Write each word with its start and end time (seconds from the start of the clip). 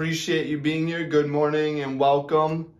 appreciate 0.00 0.46
you 0.46 0.56
being 0.56 0.88
here. 0.88 1.04
Good 1.04 1.26
morning 1.26 1.80
and 1.80 2.00
welcome 2.00 2.72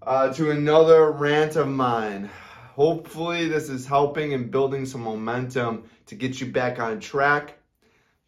uh, 0.00 0.32
to 0.32 0.50
another 0.50 1.10
rant 1.10 1.56
of 1.56 1.68
mine. 1.68 2.30
Hopefully, 2.74 3.46
this 3.48 3.68
is 3.68 3.84
helping 3.84 4.32
and 4.32 4.50
building 4.50 4.86
some 4.86 5.02
momentum 5.02 5.84
to 6.06 6.14
get 6.14 6.40
you 6.40 6.50
back 6.50 6.80
on 6.80 7.00
track. 7.00 7.58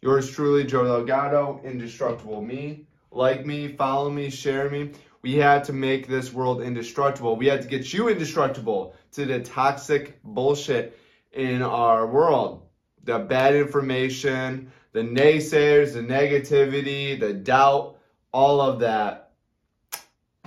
Yours 0.01 0.29
truly, 0.29 0.63
Joe 0.65 0.83
Delgado, 0.83 1.61
Indestructible 1.63 2.43
Me. 2.43 2.85
Like 3.09 3.47
me, 3.47 3.69
follow 3.69 4.11
me, 4.11 4.29
share 4.29 4.69
me. 4.69 4.91
We 5.23 5.37
had 5.37 5.63
to 5.63 5.73
make 5.73 6.07
this 6.07 6.31
world 6.31 6.61
indestructible. 6.61 7.35
We 7.35 7.47
had 7.47 7.63
to 7.63 7.67
get 7.67 7.91
you 7.91 8.07
indestructible 8.07 8.93
to 9.13 9.25
the 9.25 9.39
toxic 9.39 10.21
bullshit 10.23 10.95
in 11.31 11.63
our 11.63 12.05
world. 12.05 12.67
The 13.03 13.17
bad 13.17 13.55
information, 13.55 14.71
the 14.91 14.99
naysayers, 14.99 15.93
the 15.93 16.01
negativity, 16.01 17.19
the 17.19 17.33
doubt, 17.33 17.97
all 18.31 18.61
of 18.61 18.79
that. 18.79 19.31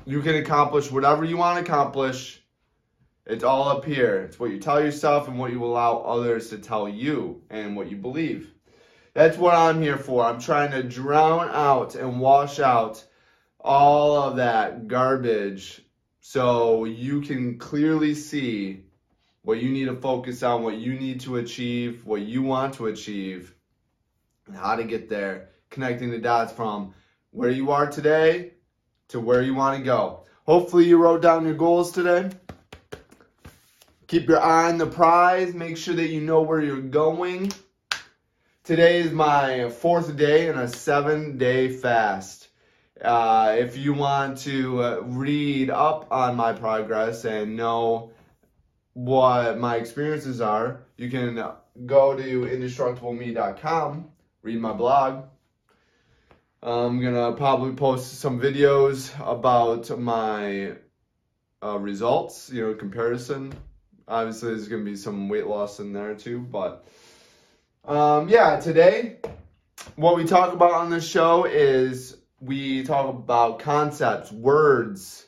You 0.07 0.21
can 0.23 0.37
accomplish 0.37 0.91
whatever 0.91 1.25
you 1.25 1.37
want 1.37 1.65
to 1.65 1.71
accomplish. 1.71 2.43
It's 3.27 3.45
all 3.45 3.69
up 3.69 3.85
here. 3.85 4.21
It's 4.21 4.39
what 4.39 4.51
you 4.51 4.59
tell 4.59 4.83
yourself 4.83 5.29
and 5.29 5.39
what 5.39 5.51
you 5.51 5.65
allow 5.65 5.99
others 5.99 6.51
to 6.51 6.59
tell 6.59 6.89
you 6.89 7.43
and 7.49 7.75
what 7.75 7.91
you 7.91 7.97
believe. 7.97 8.53
That's 9.15 9.39
what 9.39 9.55
I'm 9.55 9.81
here 9.81 9.97
for. 9.97 10.25
I'm 10.25 10.41
trying 10.41 10.73
to 10.73 10.83
drown 10.83 11.49
out 11.51 11.95
and 11.95 12.21
wash 12.21 12.59
out 12.59 13.05
all 13.61 14.17
of 14.17 14.37
that 14.37 14.89
garbage 14.89 15.81
so 16.21 16.85
you 16.85 17.23
can 17.23 17.59
clearly 17.59 18.15
see 18.15 18.85
what 19.43 19.63
you 19.63 19.71
need 19.71 19.87
to 19.87 19.95
focus 19.95 20.43
on, 20.43 20.63
what 20.63 20.77
you 20.77 20.95
need 20.95 21.21
to 21.21 21.37
achieve, 21.37 22.05
what 22.05 22.23
you 22.23 22.43
want 22.43 22.75
to 22.75 22.87
achieve, 22.87 23.55
and 24.47 24.57
how 24.57 24.75
to 24.77 24.85
get 24.85 25.09
there. 25.09 25.51
Connecting 25.71 26.11
the 26.11 26.19
dots 26.19 26.53
from 26.53 26.95
where 27.35 27.51
you 27.51 27.73
are 27.73 27.91
today 27.91 28.53
to 29.09 29.19
where 29.19 29.43
you 29.43 29.55
want 29.55 29.77
to 29.77 29.85
go. 29.85 30.25
Hopefully, 30.47 30.85
you 30.85 30.97
wrote 30.97 31.21
down 31.21 31.45
your 31.45 31.55
goals 31.55 31.91
today. 31.91 32.31
Keep 34.07 34.29
your 34.29 34.41
eye 34.41 34.69
on 34.69 34.79
the 34.79 34.87
prize. 34.87 35.53
Make 35.53 35.77
sure 35.77 35.95
that 35.95 36.09
you 36.09 36.21
know 36.21 36.43
where 36.43 36.61
you're 36.61 36.81
going. 36.81 37.53
Today 38.63 39.01
is 39.01 39.11
my 39.11 39.69
fourth 39.69 40.17
day 40.17 40.47
in 40.49 40.57
a 40.57 40.69
seven 40.69 41.37
day 41.37 41.71
fast. 41.71 42.49
Uh, 43.03 43.57
if 43.59 43.77
you 43.77 43.95
want 43.95 44.39
to 44.39 44.83
uh, 44.83 45.01
read 45.03 45.71
up 45.71 46.07
on 46.13 46.37
my 46.37 46.53
progress 46.53 47.25
and 47.25 47.57
know 47.57 48.13
what 48.93 49.59
my 49.59 49.75
experiences 49.77 50.41
are, 50.41 50.85
you 50.97 51.11
can 51.11 51.35
go 51.85 52.17
to 52.17 52.43
indestructibleme.com, 52.43 54.09
read 54.43 54.61
my 54.61 54.73
blog. 54.73 55.25
I'm 56.65 56.99
gonna 56.99 57.33
probably 57.33 57.75
post 57.75 58.21
some 58.21 58.41
videos 58.41 59.13
about 59.21 59.97
my 59.99 60.73
uh, 61.63 61.79
results, 61.79 62.51
you 62.51 62.63
know, 62.63 62.75
comparison. 62.75 63.53
Obviously, 64.09 64.49
there's 64.49 64.69
gonna 64.69 64.83
be 64.83 64.97
some 64.97 65.29
weight 65.29 65.47
loss 65.47 65.79
in 65.79 65.93
there 65.93 66.15
too, 66.15 66.39
but 66.39 66.87
um, 67.85 68.31
yeah, 68.31 68.59
today 68.61 69.19
what 69.97 70.17
we 70.17 70.25
talk 70.25 70.55
about 70.55 70.73
on 70.73 70.89
this 70.89 71.07
show 71.07 71.45
is 71.45 72.17
we 72.41 72.83
talk 72.83 73.11
about 73.11 73.59
concepts, 73.59 74.33
words 74.33 75.27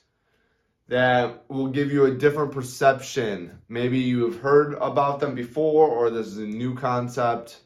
that 0.88 1.44
will 1.48 1.68
give 1.68 1.92
you 1.92 2.06
a 2.06 2.10
different 2.12 2.52
perception. 2.52 3.58
Maybe 3.68 3.98
you 3.98 4.24
have 4.24 4.40
heard 4.40 4.72
about 4.74 5.20
them 5.20 5.34
before, 5.34 5.88
or 5.88 6.08
this 6.08 6.28
is 6.28 6.38
a 6.38 6.46
new 6.46 6.74
concept, 6.74 7.58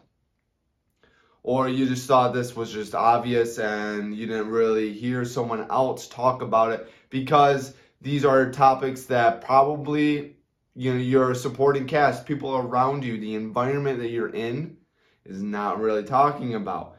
or 1.43 1.69
you 1.69 1.87
just 1.87 2.07
thought 2.07 2.35
this 2.35 2.55
was 2.55 2.73
just 2.73 2.95
obvious 2.95 3.59
and 3.59 4.15
you 4.15 4.27
didn't 4.27 4.49
really 4.49 4.93
hear 4.93 5.25
someone 5.25 5.71
else 5.71 6.09
talk 6.09 6.43
about 6.43 6.73
it 6.73 6.93
because 7.09 7.75
these 8.01 8.25
are 8.25 8.51
topics 8.51 9.05
that 9.05 9.41
probably 9.41 10.37
you 10.75 10.93
know 10.93 11.01
your 11.01 11.35
supporting 11.35 11.87
cast, 11.87 12.27
people 12.27 12.57
around 12.57 13.05
you, 13.05 13.19
the 13.19 13.35
environment 13.35 13.99
that 13.99 14.11
you're 14.11 14.35
in 14.35 14.77
is 15.25 15.43
not 15.43 15.81
really 15.81 16.05
talking 16.05 16.55
about. 16.55 16.97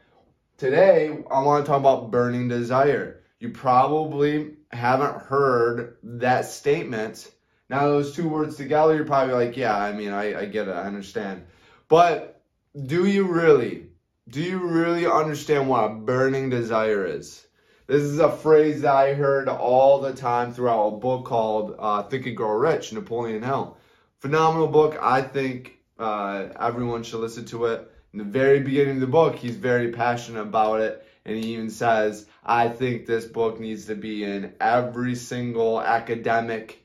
Today, 0.58 1.24
I 1.30 1.40
want 1.40 1.64
to 1.64 1.68
talk 1.68 1.80
about 1.80 2.10
burning 2.10 2.48
desire. 2.48 3.22
You 3.40 3.50
probably 3.50 4.52
haven't 4.70 5.22
heard 5.22 5.96
that 6.02 6.44
statement. 6.44 7.30
Now, 7.68 7.86
those 7.88 8.14
two 8.14 8.28
words 8.28 8.56
together, 8.56 8.94
you're 8.94 9.04
probably 9.04 9.34
like, 9.34 9.56
yeah, 9.56 9.76
I 9.76 9.92
mean, 9.92 10.10
I, 10.10 10.42
I 10.42 10.44
get 10.44 10.68
it, 10.68 10.72
I 10.72 10.82
understand. 10.82 11.44
But 11.88 12.42
do 12.86 13.06
you 13.06 13.24
really? 13.24 13.88
Do 14.32 14.42
you 14.42 14.58
really 14.58 15.06
understand 15.06 15.68
what 15.68 15.84
a 15.84 15.94
burning 15.94 16.48
desire 16.48 17.04
is? 17.04 17.46
This 17.86 18.02
is 18.02 18.18
a 18.18 18.34
phrase 18.34 18.80
that 18.80 18.94
I 18.94 19.12
heard 19.12 19.46
all 19.48 20.00
the 20.00 20.14
time 20.14 20.54
throughout 20.54 20.86
a 20.86 20.96
book 20.96 21.26
called 21.26 21.76
uh, 21.78 22.04
Think 22.04 22.24
and 22.24 22.36
Grow 22.36 22.52
Rich, 22.52 22.94
Napoleon 22.94 23.42
Hill. 23.42 23.76
Phenomenal 24.20 24.68
book. 24.68 24.96
I 25.02 25.20
think 25.20 25.78
uh, 25.98 26.48
everyone 26.58 27.02
should 27.02 27.20
listen 27.20 27.44
to 27.46 27.66
it 27.66 27.92
in 28.12 28.18
the 28.18 28.24
very 28.24 28.60
beginning 28.60 28.96
of 28.96 29.00
the 29.00 29.06
book, 29.06 29.36
he's 29.36 29.56
very 29.56 29.90
passionate 29.90 30.40
about 30.40 30.80
it. 30.80 31.06
And 31.24 31.36
he 31.36 31.52
even 31.54 31.70
says, 31.70 32.26
I 32.44 32.68
think 32.68 33.06
this 33.06 33.24
book 33.24 33.60
needs 33.60 33.86
to 33.86 33.94
be 33.94 34.24
in 34.24 34.54
every 34.60 35.14
single 35.14 35.80
academic 35.80 36.84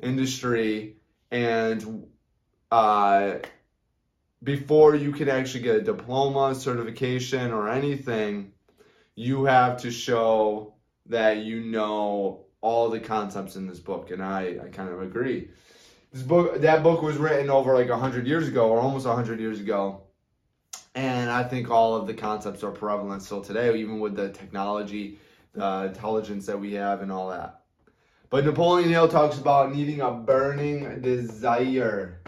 industry. 0.00 0.96
And 1.30 2.06
uh, 2.70 3.34
before 4.42 4.94
you 4.94 5.12
can 5.12 5.28
actually 5.28 5.62
get 5.62 5.76
a 5.76 5.82
diploma, 5.82 6.54
certification, 6.54 7.52
or 7.52 7.68
anything, 7.68 8.52
you 9.14 9.44
have 9.44 9.80
to 9.82 9.90
show 9.90 10.74
that 11.06 11.38
you 11.38 11.60
know 11.60 12.44
all 12.60 12.88
the 12.90 13.00
concepts 13.00 13.56
in 13.56 13.66
this 13.66 13.78
book. 13.78 14.10
And 14.10 14.22
I, 14.22 14.58
I 14.64 14.68
kind 14.68 14.90
of 14.90 15.02
agree. 15.02 15.50
This 16.12 16.22
book, 16.22 16.60
that 16.60 16.82
book 16.82 17.02
was 17.02 17.16
written 17.16 17.50
over 17.50 17.74
like 17.74 17.88
100 17.88 18.26
years 18.26 18.48
ago, 18.48 18.70
or 18.70 18.80
almost 18.80 19.06
100 19.06 19.40
years 19.40 19.60
ago 19.60 20.02
and 20.98 21.30
I 21.30 21.44
think 21.44 21.70
all 21.70 21.94
of 21.94 22.08
the 22.08 22.14
concepts 22.14 22.64
are 22.64 22.72
prevalent 22.72 23.22
still 23.22 23.40
today, 23.40 23.76
even 23.78 24.00
with 24.00 24.16
the 24.16 24.30
technology, 24.30 25.20
the 25.52 25.84
intelligence 25.86 26.46
that 26.46 26.58
we 26.58 26.72
have, 26.74 27.02
and 27.02 27.12
all 27.12 27.28
that. 27.30 27.60
But 28.30 28.44
Napoleon 28.44 28.88
Hill 28.88 29.06
talks 29.06 29.38
about 29.38 29.74
needing 29.74 30.00
a 30.00 30.10
burning 30.10 31.00
desire. 31.00 32.20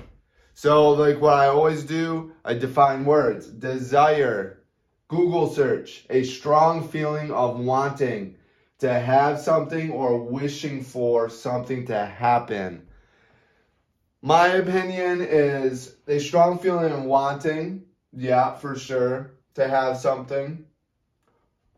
So, 0.63 0.91
like 0.91 1.23
what 1.23 1.39
I 1.39 1.47
always 1.47 1.85
do, 1.85 2.33
I 2.45 2.53
define 2.53 3.07
words 3.07 3.47
desire, 3.47 4.63
Google 5.09 5.49
search, 5.49 6.05
a 6.11 6.23
strong 6.23 6.87
feeling 6.87 7.33
of 7.33 7.59
wanting 7.59 8.37
to 8.81 8.93
have 8.93 9.41
something 9.41 9.91
or 9.91 10.23
wishing 10.23 10.85
for 10.85 11.31
something 11.31 11.87
to 11.87 12.05
happen. 12.05 12.87
My 14.21 14.49
opinion 14.49 15.23
is 15.23 15.97
a 16.07 16.21
strong 16.21 16.59
feeling 16.59 16.93
of 16.93 17.05
wanting 17.05 17.87
yeah, 18.13 18.53
for 18.53 18.77
sure. 18.77 19.37
To 19.55 19.67
have 19.67 19.97
something. 19.97 20.67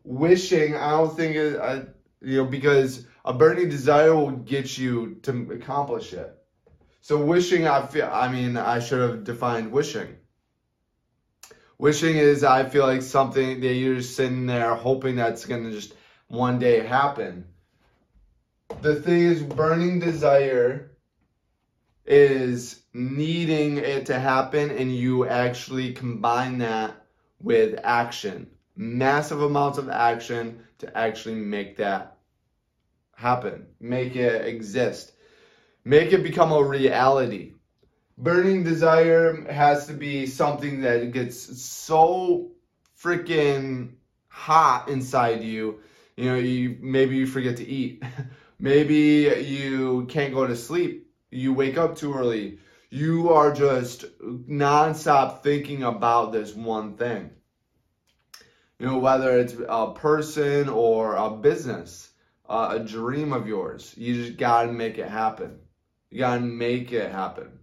Wishing, 0.03 0.75
I 0.75 0.89
don't 0.89 1.15
think 1.15 1.37
it, 1.37 1.57
I, 1.57 1.83
you 2.19 2.43
know, 2.43 2.45
because 2.47 3.07
a 3.23 3.31
burning 3.31 3.69
desire 3.69 4.13
will 4.13 4.31
get 4.31 4.77
you 4.77 5.19
to 5.21 5.53
accomplish 5.53 6.11
it. 6.11 6.37
So 7.03 7.21
wishing, 7.21 7.67
I 7.67 7.85
feel, 7.85 8.09
I 8.09 8.31
mean, 8.31 8.55
I 8.55 8.79
should 8.79 9.01
have 9.01 9.25
defined 9.25 9.73
wishing. 9.73 10.15
Wishing 11.77 12.15
is, 12.15 12.45
I 12.45 12.63
feel 12.63 12.87
like 12.87 13.01
something 13.01 13.59
that 13.59 13.73
you're 13.73 13.97
just 13.97 14.15
sitting 14.15 14.45
there 14.45 14.73
hoping 14.73 15.17
that's 15.17 15.43
gonna 15.43 15.71
just 15.71 15.95
one 16.29 16.59
day 16.59 16.79
happen. 16.79 17.43
The 18.81 18.95
thing 18.95 19.19
is, 19.19 19.43
burning 19.43 19.99
desire 19.99 20.91
is 22.05 22.83
needing 22.93 23.79
it 23.79 24.05
to 24.05 24.17
happen 24.17 24.71
and 24.71 24.95
you 24.95 25.27
actually 25.27 25.91
combine 25.91 26.59
that 26.59 27.05
with 27.41 27.81
action 27.83 28.49
massive 28.75 29.41
amounts 29.41 29.77
of 29.77 29.89
action 29.89 30.63
to 30.77 30.97
actually 30.97 31.35
make 31.35 31.77
that 31.77 32.17
happen 33.15 33.65
make 33.79 34.15
it 34.15 34.45
exist 34.45 35.12
make 35.85 36.13
it 36.13 36.23
become 36.23 36.51
a 36.51 36.63
reality. 36.63 37.53
Burning 38.17 38.63
desire 38.63 39.43
has 39.51 39.87
to 39.87 39.93
be 39.93 40.25
something 40.25 40.81
that 40.81 41.11
gets 41.11 41.61
so 41.61 42.51
freaking 42.99 43.93
hot 44.27 44.87
inside 44.89 45.41
you. 45.43 45.79
You 46.15 46.25
know 46.25 46.35
you 46.37 46.77
maybe 46.81 47.15
you 47.15 47.27
forget 47.27 47.57
to 47.57 47.67
eat. 47.67 48.03
Maybe 48.59 49.29
you 49.45 50.05
can't 50.05 50.33
go 50.33 50.47
to 50.47 50.55
sleep. 50.55 51.11
You 51.31 51.53
wake 51.53 51.77
up 51.77 51.97
too 51.97 52.13
early, 52.13 52.59
you 52.89 53.29
are 53.33 53.51
just 53.51 54.05
nonstop 54.21 55.41
thinking 55.43 55.83
about 55.83 56.31
this 56.31 56.53
one 56.53 56.95
thing. 56.95 57.31
You 58.79 58.85
know, 58.85 58.99
whether 58.99 59.37
it's 59.39 59.55
a 59.67 59.93
person 59.93 60.69
or 60.69 61.15
a 61.15 61.31
business, 61.31 62.11
uh, 62.47 62.77
a 62.77 62.79
dream 62.79 63.33
of 63.33 63.47
yours, 63.47 63.93
you 63.97 64.23
just 64.23 64.37
gotta 64.37 64.71
make 64.71 64.97
it 64.97 65.09
happen. 65.09 65.59
You 66.13 66.19
gotta 66.19 66.41
make 66.41 66.91
it 66.91 67.11
happen. 67.11 67.57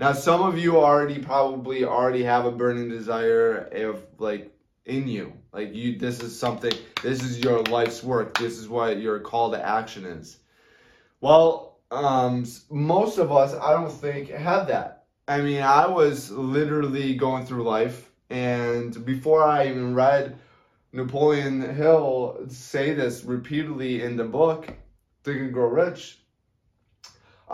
Now, 0.00 0.14
some 0.14 0.42
of 0.42 0.58
you 0.58 0.78
already 0.78 1.20
probably 1.20 1.84
already 1.84 2.24
have 2.24 2.44
a 2.44 2.50
burning 2.50 2.88
desire 2.88 3.68
of 3.72 4.04
like 4.18 4.52
in 4.84 5.06
you. 5.06 5.32
Like 5.52 5.72
you, 5.72 5.96
this 5.96 6.20
is 6.20 6.36
something. 6.36 6.72
This 7.04 7.22
is 7.22 7.38
your 7.38 7.62
life's 7.62 8.02
work. 8.02 8.36
This 8.36 8.58
is 8.58 8.68
what 8.68 8.98
your 8.98 9.20
call 9.20 9.52
to 9.52 9.64
action 9.64 10.04
is. 10.06 10.38
Well, 11.20 11.78
um, 11.92 12.44
most 12.68 13.18
of 13.18 13.30
us, 13.30 13.54
I 13.54 13.70
don't 13.74 13.92
think, 13.92 14.28
have 14.28 14.66
that. 14.66 15.04
I 15.28 15.40
mean, 15.40 15.62
I 15.62 15.86
was 15.86 16.32
literally 16.32 17.14
going 17.14 17.46
through 17.46 17.62
life, 17.62 18.10
and 18.28 19.04
before 19.06 19.44
I 19.44 19.68
even 19.68 19.94
read 19.94 20.36
Napoleon 20.92 21.60
Hill 21.76 22.40
say 22.48 22.92
this 22.92 23.22
repeatedly 23.22 24.02
in 24.02 24.16
the 24.16 24.24
book, 24.24 24.74
Think 25.22 25.38
and 25.42 25.52
Grow 25.52 25.68
Rich, 25.68 26.18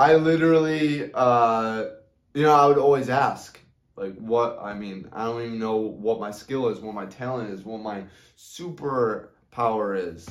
I 0.01 0.15
literally, 0.15 1.11
uh, 1.13 1.85
you 2.33 2.45
know, 2.45 2.55
I 2.55 2.67
would 2.67 2.79
always 2.79 3.11
ask, 3.11 3.61
like, 3.97 4.17
what, 4.17 4.59
I 4.59 4.73
mean, 4.73 5.07
I 5.13 5.27
don't 5.27 5.43
even 5.43 5.59
know 5.59 5.77
what 5.77 6.19
my 6.19 6.31
skill 6.31 6.69
is, 6.69 6.81
what 6.81 6.95
my 6.95 7.05
talent 7.05 7.51
is, 7.51 7.67
what 7.67 7.83
my 7.83 8.05
superpower 8.39 10.15
is. 10.15 10.31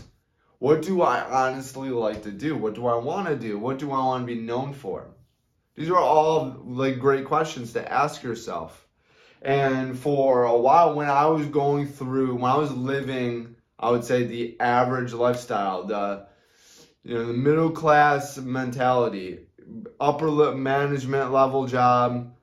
What 0.58 0.82
do 0.82 1.04
I 1.04 1.22
honestly 1.22 1.92
like 1.92 2.24
to 2.24 2.32
do? 2.32 2.58
What 2.58 2.74
do 2.74 2.88
I 2.88 2.96
want 2.96 3.28
to 3.28 3.36
do? 3.36 3.60
What 3.60 3.78
do 3.78 3.92
I 3.92 4.00
want 4.00 4.28
to 4.28 4.34
be 4.34 4.42
known 4.42 4.74
for? 4.74 5.06
These 5.76 5.92
are 5.92 6.00
all 6.00 6.64
like 6.66 6.98
great 6.98 7.26
questions 7.26 7.72
to 7.74 7.94
ask 7.94 8.24
yourself. 8.24 8.88
And 9.44 9.96
for 10.00 10.46
a 10.46 10.58
while, 10.58 10.96
when 10.96 11.12
I 11.12 11.28
was 11.28 11.46
going 11.46 11.86
through, 11.86 12.38
when 12.38 12.52
I 12.52 12.58
was 12.58 12.72
living, 12.72 13.56
I 13.78 13.92
would 13.92 14.04
say 14.04 14.24
the 14.24 14.60
average 14.60 15.14
lifestyle, 15.14 15.84
the 15.84 16.26
you 17.04 17.14
know 17.14 17.28
the 17.28 17.34
middle 17.34 17.70
class 17.70 18.36
mentality, 18.40 19.46
upper 20.00 20.54
management 20.54 21.32
level 21.32 21.66
job, 21.66 22.34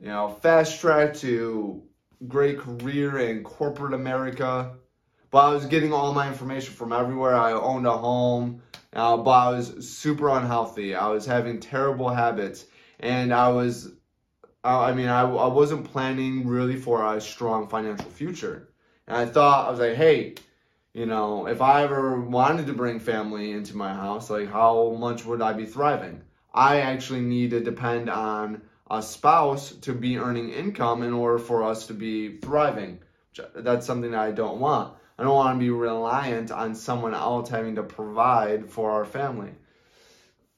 you 0.00 0.08
know, 0.08 0.28
fast 0.28 0.80
track 0.80 1.14
to 1.14 1.82
great 2.28 2.58
career 2.58 3.18
in 3.18 3.42
corporate 3.42 3.94
America. 3.94 4.74
But 5.30 5.38
I 5.38 5.54
was 5.54 5.66
getting 5.66 5.92
all 5.92 6.12
my 6.12 6.28
information 6.28 6.74
from 6.74 6.92
everywhere. 6.92 7.36
I 7.36 7.52
owned 7.52 7.86
a 7.86 7.96
home, 7.96 8.62
uh, 8.92 9.16
but 9.16 9.30
I 9.30 9.50
was 9.50 9.88
super 9.88 10.28
unhealthy. 10.28 10.94
I 10.94 11.08
was 11.08 11.24
having 11.24 11.60
terrible 11.60 12.08
habits, 12.08 12.66
and 12.98 13.32
I 13.32 13.48
was, 13.48 13.92
I 14.64 14.92
mean, 14.92 15.08
I, 15.08 15.22
I 15.22 15.46
wasn't 15.46 15.84
planning 15.84 16.48
really 16.48 16.76
for 16.76 17.14
a 17.14 17.20
strong 17.20 17.68
financial 17.68 18.10
future. 18.10 18.70
And 19.06 19.16
I 19.16 19.26
thought, 19.26 19.68
I 19.68 19.70
was 19.70 19.80
like, 19.80 19.94
hey, 19.94 20.34
you 20.92 21.06
know, 21.06 21.46
if 21.46 21.60
I 21.60 21.84
ever 21.84 22.20
wanted 22.20 22.66
to 22.66 22.72
bring 22.72 22.98
family 22.98 23.52
into 23.52 23.76
my 23.76 23.94
house, 23.94 24.30
like 24.30 24.50
how 24.50 24.96
much 24.98 25.24
would 25.24 25.40
I 25.40 25.52
be 25.52 25.66
thriving? 25.66 26.22
I 26.52 26.80
actually 26.80 27.20
need 27.20 27.50
to 27.50 27.60
depend 27.60 28.10
on 28.10 28.62
a 28.90 29.02
spouse 29.02 29.72
to 29.72 29.92
be 29.92 30.18
earning 30.18 30.50
income 30.50 31.02
in 31.02 31.12
order 31.12 31.38
for 31.38 31.62
us 31.62 31.86
to 31.86 31.94
be 31.94 32.38
thriving. 32.38 32.98
That's 33.54 33.86
something 33.86 34.10
that 34.10 34.20
I 34.20 34.32
don't 34.32 34.58
want. 34.58 34.94
I 35.18 35.22
don't 35.22 35.34
want 35.34 35.56
to 35.56 35.64
be 35.64 35.70
reliant 35.70 36.50
on 36.50 36.74
someone 36.74 37.14
else 37.14 37.48
having 37.48 37.76
to 37.76 37.82
provide 37.82 38.70
for 38.70 38.90
our 38.90 39.04
family. 39.04 39.52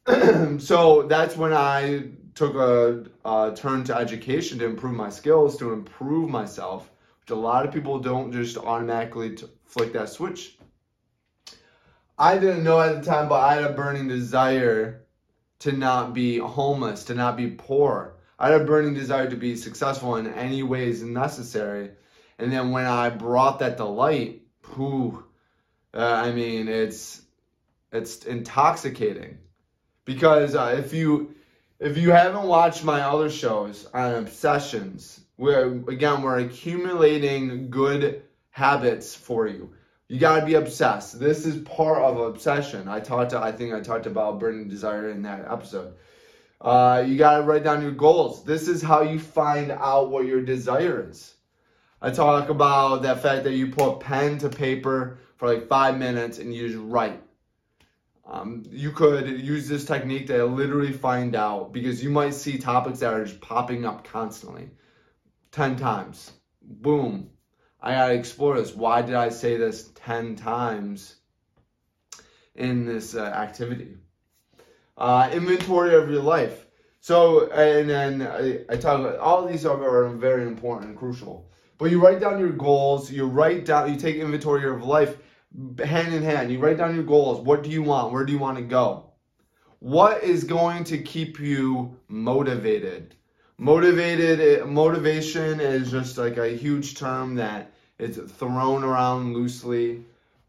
so 0.58 1.02
that's 1.02 1.36
when 1.36 1.52
I 1.52 2.10
took 2.34 2.54
a, 2.54 3.04
a, 3.24 3.52
turn 3.54 3.84
to 3.84 3.96
education 3.96 4.58
to 4.60 4.64
improve 4.64 4.94
my 4.94 5.10
skills, 5.10 5.58
to 5.58 5.72
improve 5.72 6.30
myself, 6.30 6.90
which 7.20 7.30
a 7.30 7.34
lot 7.34 7.66
of 7.66 7.74
people 7.74 7.98
don't 7.98 8.32
just 8.32 8.56
automatically 8.56 9.36
flick 9.66 9.92
that 9.92 10.08
switch. 10.08 10.56
I 12.18 12.38
didn't 12.38 12.64
know 12.64 12.80
at 12.80 12.94
the 12.94 13.10
time, 13.10 13.28
but 13.28 13.40
I 13.40 13.54
had 13.54 13.64
a 13.64 13.74
burning 13.74 14.08
desire 14.08 15.01
to 15.62 15.72
not 15.72 16.12
be 16.12 16.38
homeless, 16.38 17.04
to 17.04 17.14
not 17.14 17.36
be 17.36 17.48
poor. 17.48 18.14
I 18.38 18.50
had 18.50 18.62
a 18.62 18.64
burning 18.64 18.94
desire 18.94 19.30
to 19.30 19.36
be 19.36 19.54
successful 19.54 20.16
in 20.16 20.26
any 20.26 20.64
ways 20.64 21.02
necessary. 21.02 21.90
And 22.38 22.50
then 22.50 22.72
when 22.72 22.86
I 22.86 23.10
brought 23.10 23.60
that 23.60 23.76
to 23.76 23.84
light, 23.84 24.42
who, 24.62 25.22
uh, 25.94 25.98
I 25.98 26.32
mean, 26.32 26.66
it's 26.66 27.22
it's 27.92 28.24
intoxicating 28.24 29.38
because 30.04 30.56
uh, 30.56 30.74
if 30.78 30.92
you 30.92 31.34
if 31.78 31.96
you 31.96 32.10
haven't 32.10 32.48
watched 32.48 32.82
my 32.82 33.02
other 33.02 33.30
shows 33.30 33.86
on 33.94 34.14
obsessions, 34.14 35.20
where 35.36 35.66
again 35.66 36.22
we're 36.22 36.40
accumulating 36.40 37.70
good 37.70 38.22
habits 38.50 39.14
for 39.14 39.46
you. 39.46 39.74
You 40.12 40.18
gotta 40.18 40.44
be 40.44 40.56
obsessed. 40.56 41.18
This 41.18 41.46
is 41.46 41.62
part 41.62 42.02
of 42.02 42.18
obsession. 42.18 42.86
I 42.86 43.00
talked 43.00 43.30
to, 43.30 43.40
I 43.40 43.50
think 43.50 43.72
I 43.72 43.80
talked 43.80 44.04
about 44.04 44.38
burning 44.38 44.68
desire 44.68 45.08
in 45.08 45.22
that 45.22 45.50
episode. 45.50 45.94
Uh, 46.60 47.02
you 47.06 47.16
gotta 47.16 47.42
write 47.44 47.64
down 47.64 47.80
your 47.80 47.92
goals. 47.92 48.44
This 48.44 48.68
is 48.68 48.82
how 48.82 49.00
you 49.00 49.18
find 49.18 49.70
out 49.70 50.10
what 50.10 50.26
your 50.26 50.42
desire 50.42 51.08
is. 51.08 51.32
I 52.02 52.10
talk 52.10 52.50
about 52.50 53.00
that 53.04 53.22
fact 53.22 53.44
that 53.44 53.54
you 53.54 53.68
put 53.68 54.00
pen 54.00 54.36
to 54.40 54.50
paper 54.50 55.16
for 55.38 55.48
like 55.50 55.66
five 55.66 55.96
minutes 55.96 56.38
and 56.38 56.54
you 56.54 56.68
just 56.68 56.78
write. 56.78 57.22
Um, 58.26 58.64
you 58.70 58.90
could 58.90 59.26
use 59.40 59.66
this 59.66 59.86
technique 59.86 60.26
to 60.26 60.44
literally 60.44 60.92
find 60.92 61.34
out 61.34 61.72
because 61.72 62.04
you 62.04 62.10
might 62.10 62.34
see 62.34 62.58
topics 62.58 62.98
that 62.98 63.14
are 63.14 63.24
just 63.24 63.40
popping 63.40 63.86
up 63.86 64.04
constantly 64.04 64.68
10 65.52 65.76
times. 65.76 66.32
Boom. 66.60 67.30
I 67.82 67.92
gotta 67.92 68.14
explore 68.14 68.56
this. 68.56 68.74
Why 68.74 69.02
did 69.02 69.14
I 69.14 69.28
say 69.28 69.56
this 69.56 69.90
10 69.96 70.36
times 70.36 71.16
in 72.54 72.86
this 72.86 73.14
uh, 73.14 73.24
activity? 73.24 73.96
Uh, 74.96 75.28
inventory 75.32 75.94
of 75.94 76.08
your 76.08 76.22
life. 76.22 76.66
So, 77.00 77.50
and 77.50 77.90
then 77.90 78.22
I, 78.22 78.60
I 78.72 78.76
talk 78.76 79.00
about 79.00 79.18
all 79.18 79.46
these 79.46 79.66
are, 79.66 79.82
are 79.82 80.08
very 80.10 80.44
important 80.44 80.90
and 80.90 80.98
crucial. 80.98 81.50
But 81.78 81.90
you 81.90 82.00
write 82.00 82.20
down 82.20 82.38
your 82.38 82.52
goals, 82.52 83.10
you 83.10 83.26
write 83.26 83.64
down, 83.64 83.92
you 83.92 83.98
take 83.98 84.16
inventory 84.16 84.70
of 84.70 84.84
life 84.84 85.18
hand 85.84 86.14
in 86.14 86.22
hand. 86.22 86.52
You 86.52 86.58
write 86.58 86.78
down 86.78 86.94
your 86.94 87.04
goals. 87.04 87.44
What 87.44 87.62
do 87.62 87.70
you 87.70 87.82
want? 87.82 88.12
Where 88.12 88.24
do 88.24 88.32
you 88.32 88.38
want 88.38 88.58
to 88.58 88.64
go? 88.64 89.12
What 89.80 90.22
is 90.22 90.44
going 90.44 90.84
to 90.84 90.98
keep 90.98 91.40
you 91.40 91.98
motivated? 92.08 93.16
Motivated, 93.58 94.66
motivation 94.66 95.60
is 95.60 95.90
just 95.90 96.18
like 96.18 96.36
a 96.36 96.48
huge 96.48 96.96
term 96.96 97.36
that 97.36 97.72
is 97.98 98.16
thrown 98.16 98.82
around 98.82 99.34
loosely 99.34 100.04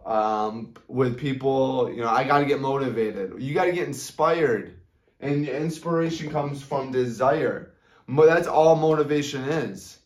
um, 0.05 0.73
with 0.87 1.17
people. 1.17 1.91
You 1.91 2.01
know, 2.01 2.09
I 2.09 2.23
got 2.23 2.39
to 2.39 2.45
get 2.45 2.59
motivated. 2.59 3.33
You 3.41 3.53
got 3.53 3.65
to 3.65 3.71
get 3.71 3.87
inspired. 3.87 4.79
And 5.19 5.47
inspiration 5.47 6.31
comes 6.31 6.61
from 6.61 6.91
desire. 6.91 7.73
But 8.07 8.25
that's 8.25 8.47
all 8.47 8.75
motivation 8.75 9.43
is. 9.43 9.99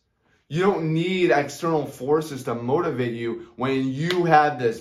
You 0.48 0.62
don't 0.62 0.94
need 0.94 1.30
external 1.30 1.86
forces 1.86 2.44
to 2.44 2.54
motivate 2.54 3.14
you 3.14 3.48
when 3.56 3.88
you 3.92 4.24
have 4.24 4.58
this 4.58 4.80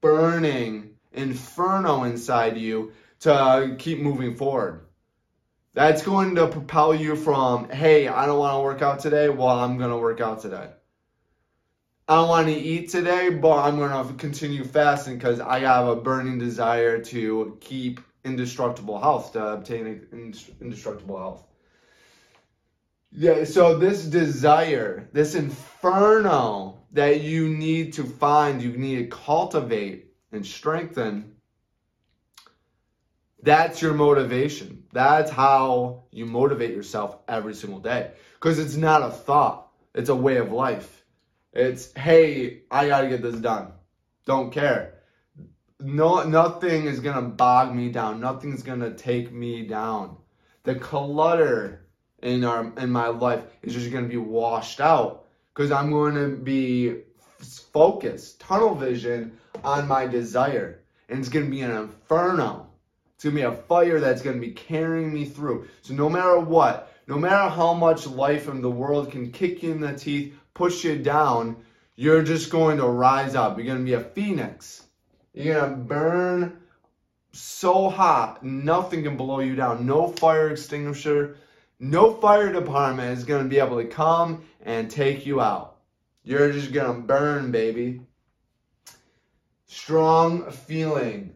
burning 0.00 0.96
inferno 1.12 2.04
inside 2.04 2.56
you 2.56 2.92
to 3.20 3.76
keep 3.78 4.00
moving 4.00 4.36
forward. 4.36 4.86
That's 5.74 6.02
going 6.02 6.36
to 6.36 6.46
propel 6.46 6.94
you 6.94 7.16
from, 7.16 7.68
hey, 7.68 8.06
I 8.06 8.26
don't 8.26 8.38
want 8.38 8.54
to 8.56 8.62
work 8.62 8.80
out 8.80 9.00
today. 9.00 9.28
Well, 9.28 9.48
I'm 9.48 9.76
going 9.76 9.90
to 9.90 9.96
work 9.98 10.20
out 10.20 10.40
today. 10.40 10.70
I 12.06 12.14
don't 12.14 12.28
want 12.28 12.46
to 12.46 12.54
eat 12.54 12.90
today, 12.90 13.30
but 13.30 13.58
I'm 13.58 13.76
going 13.76 13.90
to 13.90 14.14
continue 14.14 14.62
fasting 14.62 15.18
because 15.18 15.40
I 15.40 15.60
have 15.60 15.88
a 15.88 15.96
burning 15.96 16.38
desire 16.38 17.00
to 17.06 17.58
keep 17.60 18.00
indestructible 18.24 19.00
health, 19.00 19.32
to 19.32 19.44
obtain 19.44 20.06
indestructible 20.60 21.18
health. 21.18 21.44
Yeah, 23.10 23.44
so 23.44 23.76
this 23.76 24.04
desire, 24.04 25.08
this 25.12 25.34
inferno 25.34 26.82
that 26.92 27.22
you 27.22 27.48
need 27.48 27.92
to 27.94 28.04
find, 28.04 28.62
you 28.62 28.76
need 28.76 28.96
to 28.96 29.06
cultivate 29.06 30.12
and 30.30 30.46
strengthen, 30.46 31.33
that's 33.44 33.82
your 33.82 33.94
motivation. 33.94 34.84
That's 34.92 35.30
how 35.30 36.04
you 36.10 36.24
motivate 36.26 36.70
yourself 36.70 37.18
every 37.28 37.54
single 37.54 37.78
day. 37.78 38.12
Because 38.34 38.58
it's 38.58 38.76
not 38.76 39.02
a 39.02 39.10
thought, 39.10 39.68
it's 39.94 40.08
a 40.08 40.14
way 40.14 40.38
of 40.38 40.50
life. 40.50 41.04
It's, 41.52 41.92
hey, 41.94 42.62
I 42.70 42.88
gotta 42.88 43.08
get 43.08 43.22
this 43.22 43.36
done. 43.36 43.72
Don't 44.26 44.50
care. 44.50 44.94
No, 45.78 46.22
nothing 46.22 46.86
is 46.86 47.00
gonna 47.00 47.28
bog 47.28 47.74
me 47.74 47.90
down. 47.90 48.20
Nothing's 48.20 48.62
gonna 48.62 48.94
take 48.94 49.30
me 49.30 49.66
down. 49.66 50.16
The 50.62 50.74
clutter 50.74 51.86
in 52.22 52.44
our 52.44 52.72
in 52.78 52.90
my 52.90 53.08
life 53.08 53.44
is 53.62 53.74
just 53.74 53.90
to 54.04 54.08
be 54.08 54.16
washed 54.16 54.80
out 54.80 55.26
because 55.52 55.70
I'm 55.70 55.90
to 56.14 56.36
be 56.36 57.02
focused, 57.38 58.40
tunnel 58.40 58.74
vision 58.74 59.38
on 59.62 59.86
my 59.86 60.06
desire, 60.06 60.80
and 61.08 61.18
it's 61.18 61.28
to 61.44 61.50
be 61.50 61.60
an 61.60 61.70
inferno. 61.70 62.70
It's 63.14 63.24
going 63.24 63.36
to 63.36 63.40
be 63.40 63.46
a 63.46 63.52
fire 63.52 64.00
that's 64.00 64.22
going 64.22 64.40
to 64.40 64.46
be 64.46 64.52
carrying 64.52 65.12
me 65.12 65.24
through. 65.24 65.68
So 65.82 65.94
no 65.94 66.08
matter 66.08 66.38
what, 66.38 66.92
no 67.06 67.16
matter 67.16 67.48
how 67.48 67.74
much 67.74 68.06
life 68.06 68.48
in 68.48 68.60
the 68.60 68.70
world 68.70 69.10
can 69.10 69.30
kick 69.30 69.62
you 69.62 69.72
in 69.72 69.80
the 69.80 69.92
teeth, 69.92 70.34
push 70.54 70.84
you 70.84 70.98
down, 70.98 71.56
you're 71.96 72.22
just 72.22 72.50
going 72.50 72.78
to 72.78 72.86
rise 72.86 73.34
up. 73.34 73.56
You're 73.56 73.66
going 73.66 73.78
to 73.78 73.84
be 73.84 73.94
a 73.94 74.00
phoenix. 74.00 74.86
You're 75.32 75.54
going 75.54 75.70
to 75.70 75.76
burn 75.76 76.56
so 77.32 77.88
hot, 77.88 78.44
nothing 78.44 79.02
can 79.02 79.16
blow 79.16 79.40
you 79.40 79.56
down. 79.56 79.86
No 79.86 80.08
fire 80.08 80.50
extinguisher, 80.50 81.36
no 81.80 82.14
fire 82.14 82.52
department 82.52 83.18
is 83.18 83.24
going 83.24 83.42
to 83.42 83.48
be 83.48 83.58
able 83.58 83.78
to 83.78 83.88
come 83.88 84.44
and 84.62 84.90
take 84.90 85.26
you 85.26 85.40
out. 85.40 85.74
You're 86.26 86.52
just 86.52 86.72
gonna 86.72 87.00
burn, 87.00 87.50
baby. 87.52 88.00
Strong 89.66 90.50
feeling. 90.50 91.34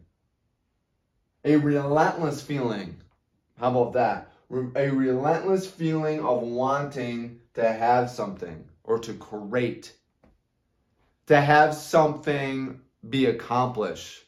A 1.45 1.57
relentless 1.57 2.42
feeling. 2.42 2.97
How 3.59 3.71
about 3.71 3.92
that? 3.95 4.33
A 4.50 4.88
relentless 4.90 5.68
feeling 5.71 6.21
of 6.25 6.42
wanting 6.42 7.40
to 7.54 7.71
have 7.71 8.11
something 8.11 8.64
or 8.85 8.99
to 9.00 9.14
create. 9.14 9.92
To 11.26 11.40
have 11.40 11.75
something 11.75 12.80
be 13.09 13.26
accomplished. 13.26 14.25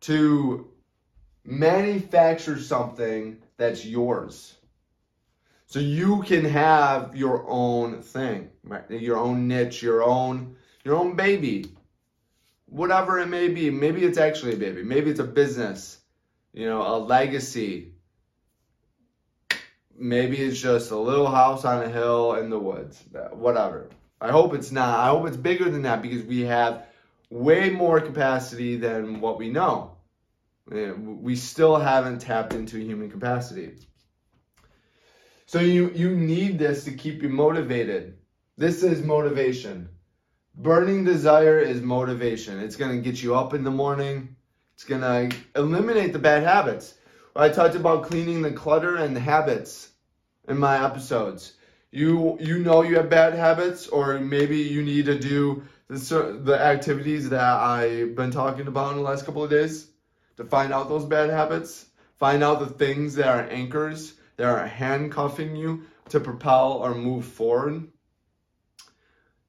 To 0.00 0.68
manufacture 1.44 2.58
something 2.60 3.42
that's 3.56 3.84
yours. 3.84 4.56
So 5.66 5.80
you 5.80 6.22
can 6.22 6.44
have 6.44 7.14
your 7.14 7.44
own 7.48 8.02
thing, 8.02 8.50
right? 8.64 8.90
your 8.90 9.18
own 9.18 9.48
niche, 9.48 9.82
your 9.82 10.02
own 10.02 10.56
your 10.84 10.96
own 10.96 11.14
baby. 11.14 11.66
Whatever 12.70 13.18
it 13.18 13.28
may 13.28 13.48
be. 13.48 13.70
Maybe 13.70 14.04
it's 14.04 14.18
actually 14.18 14.54
a 14.54 14.56
baby. 14.56 14.82
Maybe 14.82 15.10
it's 15.10 15.20
a 15.20 15.24
business, 15.24 15.98
you 16.52 16.66
know, 16.66 16.82
a 16.82 16.96
legacy. 16.98 17.92
Maybe 19.96 20.36
it's 20.36 20.60
just 20.60 20.90
a 20.90 20.96
little 20.96 21.30
house 21.30 21.64
on 21.64 21.82
a 21.82 21.88
hill 21.88 22.34
in 22.34 22.50
the 22.50 22.58
woods. 22.58 23.02
Whatever. 23.32 23.88
I 24.20 24.30
hope 24.30 24.54
it's 24.54 24.70
not. 24.70 24.98
I 24.98 25.08
hope 25.08 25.26
it's 25.26 25.36
bigger 25.36 25.70
than 25.70 25.82
that 25.82 26.02
because 26.02 26.22
we 26.24 26.42
have 26.42 26.86
way 27.30 27.70
more 27.70 28.00
capacity 28.00 28.76
than 28.76 29.20
what 29.20 29.38
we 29.38 29.48
know. 29.48 29.96
We 30.66 31.36
still 31.36 31.76
haven't 31.76 32.18
tapped 32.20 32.52
into 32.52 32.78
human 32.78 33.10
capacity. 33.10 33.76
So 35.46 35.60
you, 35.60 35.90
you 35.94 36.14
need 36.14 36.58
this 36.58 36.84
to 36.84 36.92
keep 36.92 37.22
you 37.22 37.30
motivated. 37.30 38.18
This 38.58 38.82
is 38.82 39.02
motivation. 39.02 39.88
Burning 40.60 41.04
desire 41.04 41.60
is 41.60 41.80
motivation. 41.80 42.58
It's 42.58 42.74
going 42.74 42.90
to 42.90 43.00
get 43.00 43.22
you 43.22 43.36
up 43.36 43.54
in 43.54 43.62
the 43.62 43.70
morning. 43.70 44.34
It's 44.74 44.82
going 44.82 45.02
to 45.02 45.36
eliminate 45.54 46.12
the 46.12 46.18
bad 46.18 46.42
habits. 46.42 46.94
I 47.36 47.48
talked 47.48 47.76
about 47.76 48.02
cleaning 48.02 48.42
the 48.42 48.50
clutter 48.50 48.96
and 48.96 49.14
the 49.14 49.20
habits 49.20 49.92
in 50.48 50.58
my 50.58 50.84
episodes. 50.84 51.52
You 51.92 52.36
you 52.40 52.58
know 52.58 52.82
you 52.82 52.96
have 52.96 53.08
bad 53.08 53.34
habits 53.34 53.86
or 53.86 54.18
maybe 54.18 54.58
you 54.58 54.82
need 54.82 55.06
to 55.06 55.16
do 55.16 55.62
the, 55.86 56.40
the 56.42 56.60
activities 56.60 57.30
that 57.30 57.40
I've 57.40 58.16
been 58.16 58.32
talking 58.32 58.66
about 58.66 58.90
in 58.90 58.96
the 58.96 59.04
last 59.04 59.26
couple 59.26 59.44
of 59.44 59.50
days 59.50 59.86
to 60.38 60.44
find 60.44 60.72
out 60.72 60.88
those 60.88 61.04
bad 61.04 61.30
habits. 61.30 61.86
Find 62.18 62.42
out 62.42 62.58
the 62.58 62.66
things 62.66 63.14
that 63.14 63.28
are 63.28 63.48
anchors 63.48 64.14
that 64.38 64.46
are 64.46 64.66
handcuffing 64.66 65.54
you 65.54 65.84
to 66.08 66.18
propel 66.18 66.72
or 66.72 66.96
move 66.96 67.26
forward. 67.26 67.86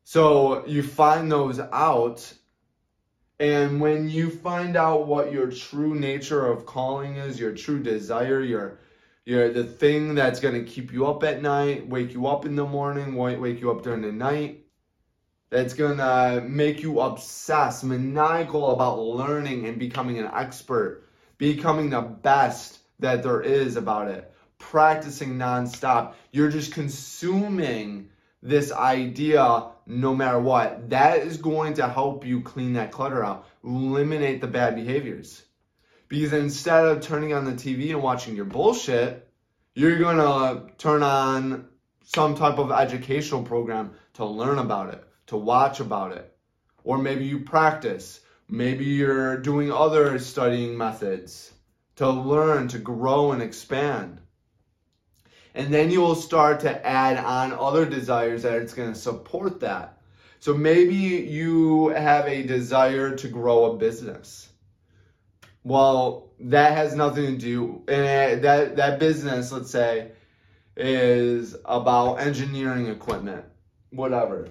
So 0.10 0.66
you 0.66 0.82
find 0.82 1.32
those 1.32 1.60
out. 1.60 2.34
And 3.40 3.80
when 3.80 4.10
you 4.10 4.32
find 4.32 4.76
out 4.76 5.06
what 5.06 5.32
your 5.32 5.52
true 5.52 5.94
nature 5.94 6.48
of 6.48 6.66
calling 6.66 7.18
is, 7.18 7.40
your 7.40 7.54
true 7.54 7.78
desire, 7.78 8.42
your 8.42 8.80
your 9.26 9.54
the 9.54 9.64
thing 9.64 10.16
that's 10.16 10.40
going 10.40 10.56
to 10.56 10.64
keep 10.64 10.92
you 10.92 11.06
up 11.06 11.24
at 11.24 11.44
night, 11.44 11.88
wake 11.88 12.12
you 12.12 12.26
up 12.26 12.44
in 12.48 12.56
the 12.56 12.66
morning, 12.66 13.14
wake 13.14 13.62
you 13.62 13.70
up 13.70 13.84
during 13.84 14.02
the 14.02 14.12
night, 14.12 14.66
that's 15.52 15.76
going 15.76 15.98
to 15.98 16.44
make 16.44 16.82
you 16.82 17.02
obsessed, 17.02 17.84
maniacal 17.84 18.72
about 18.72 18.98
learning 18.98 19.68
and 19.68 19.78
becoming 19.78 20.18
an 20.18 20.32
expert, 20.34 21.04
becoming 21.38 21.92
the 21.92 22.02
best 22.02 22.80
that 22.98 23.22
there 23.22 23.42
is 23.42 23.76
about 23.76 24.08
it 24.08 24.34
practicing 24.58 25.38
nonstop. 25.38 26.14
You're 26.32 26.50
just 26.50 26.74
consuming 26.74 28.10
this 28.42 28.72
idea 28.72 29.68
no 29.86 30.16
matter 30.16 30.40
what. 30.40 30.90
That 30.90 31.20
is 31.20 31.38
going 31.38 31.76
to 31.76 31.88
help 31.88 32.26
you 32.26 32.42
clean 32.42 32.74
that 32.74 32.92
clutter 32.92 33.24
out, 33.24 33.48
eliminate 33.64 34.42
the 34.42 34.48
bad 34.48 34.76
behaviors. 34.76 35.44
Because 36.08 36.34
instead 36.34 36.86
of 36.86 37.02
turning 37.02 37.34
on 37.34 37.46
the 37.46 37.54
TV 37.54 37.92
and 37.92 38.02
watching 38.02 38.36
your 38.36 38.46
bullshit, 38.46 39.28
you're 39.76 40.00
going 40.00 40.18
to 40.18 40.74
turn 40.78 41.04
on 41.04 41.68
some 42.04 42.36
type 42.36 42.58
of 42.58 42.72
educational 42.72 43.44
program 43.44 43.92
to 44.14 44.26
learn 44.26 44.58
about 44.58 44.94
it, 44.94 45.04
to 45.28 45.38
watch 45.38 45.80
about 45.80 46.14
it. 46.14 46.36
Or 46.84 46.98
maybe 46.98 47.26
you 47.26 47.42
practice. 47.42 48.20
Maybe 48.48 48.86
you're 48.86 49.38
doing 49.38 49.72
other 49.72 50.18
studying 50.18 50.76
methods 50.76 51.54
to 51.98 52.10
learn, 52.10 52.68
to 52.70 52.80
grow, 52.80 53.32
and 53.32 53.44
expand. 53.44 54.20
And 55.60 55.74
then 55.74 55.92
you 55.92 56.00
will 56.00 56.16
start 56.16 56.62
to 56.62 56.88
add 56.88 57.18
on 57.18 57.52
other 57.52 57.86
desires 57.86 58.44
that 58.44 58.62
it's 58.62 58.74
going 58.74 58.94
to 58.94 58.98
support 58.98 59.60
that. 59.60 60.00
So 60.40 60.54
maybe 60.54 60.96
you 60.96 61.90
have 61.90 62.28
a 62.28 62.44
desire 62.44 63.14
to 63.18 63.28
grow 63.28 63.66
a 63.66 63.76
business. 63.76 64.48
Well, 65.66 66.32
that 66.40 66.78
has 66.78 66.96
nothing 66.96 67.26
to 67.26 67.38
do, 67.38 67.84
and 67.90 68.42
that, 68.42 68.78
that 68.78 69.00
business, 69.02 69.52
let's 69.52 69.70
say, 69.70 70.14
is 70.78 71.58
about 71.66 72.22
engineering 72.22 72.88
equipment, 72.88 73.44
whatever. 73.90 74.48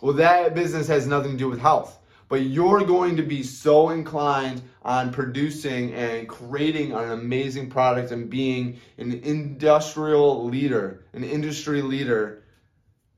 Well, 0.00 0.14
that 0.14 0.54
business 0.54 0.86
has 0.86 1.08
nothing 1.08 1.32
to 1.32 1.38
do 1.38 1.48
with 1.48 1.58
health 1.58 1.98
but 2.30 2.42
you're 2.42 2.84
going 2.84 3.16
to 3.16 3.24
be 3.24 3.42
so 3.42 3.90
inclined 3.90 4.62
on 4.82 5.12
producing 5.12 5.92
and 5.94 6.28
creating 6.28 6.92
an 6.92 7.10
amazing 7.10 7.68
product 7.68 8.12
and 8.12 8.30
being 8.30 8.78
an 8.98 9.12
industrial 9.12 10.44
leader, 10.46 11.04
an 11.12 11.24
industry 11.24 11.82
leader, 11.82 12.44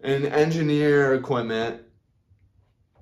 an 0.00 0.24
engineer 0.24 1.14
equipment. 1.14 1.82